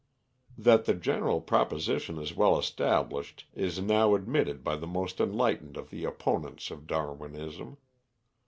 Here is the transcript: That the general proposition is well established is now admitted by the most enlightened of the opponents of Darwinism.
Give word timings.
That 0.57 0.85
the 0.85 0.95
general 0.95 1.41
proposition 1.41 2.17
is 2.17 2.35
well 2.35 2.57
established 2.57 3.45
is 3.53 3.79
now 3.79 4.15
admitted 4.15 4.63
by 4.63 4.75
the 4.77 4.87
most 4.87 5.19
enlightened 5.21 5.77
of 5.77 5.91
the 5.91 6.05
opponents 6.05 6.71
of 6.71 6.87
Darwinism. 6.87 7.77